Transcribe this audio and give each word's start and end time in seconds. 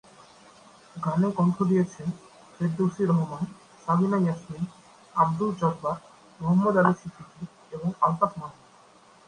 গানে 0.95 1.27
কণ্ঠ 1.31 1.57
দিয়েছেন 1.63 2.07
ফেরদৌসী 2.53 3.03
রহমান, 3.05 3.43
সাবিনা 3.83 4.17
ইয়াসমিন, 4.17 4.63
আব্দুল 5.15 5.51
জব্বার, 5.61 5.97
মোহাম্মদ 6.39 6.75
আলী 6.77 6.93
সিদ্দিকী 6.93 7.43
এবং 7.71 7.89
আলতাফ 8.01 8.31
মাহমুদ। 8.37 8.61